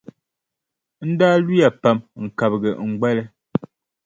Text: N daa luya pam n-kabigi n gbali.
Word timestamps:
N 1.07 1.09
daa 1.19 1.35
luya 1.45 1.69
pam 1.81 1.97
n-kabigi 2.23 2.71
n 2.89 2.91
gbali. 2.97 3.23